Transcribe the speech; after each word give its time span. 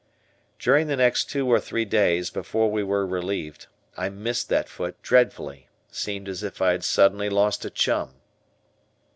During 0.57 0.87
the 0.87 0.95
next 0.95 1.25
two 1.29 1.47
or 1.47 1.59
three 1.59 1.85
days, 1.85 2.31
before 2.31 2.71
we 2.71 2.81
were 2.81 3.05
relieved, 3.05 3.67
I 3.95 4.09
missed 4.09 4.49
that 4.49 4.67
foot 4.67 4.99
dreadfully, 5.03 5.67
seemed 5.91 6.27
as 6.27 6.41
if 6.41 6.59
I 6.59 6.71
had 6.71 6.83
suddenly 6.83 7.29
lost 7.29 7.65
a 7.65 7.69
chum. 7.69 8.15